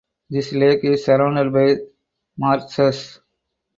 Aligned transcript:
This 0.31 0.51
lake 0.51 0.83
is 0.83 1.05
surrounded 1.05 1.53
by 1.53 1.75
marshes. 2.35 3.19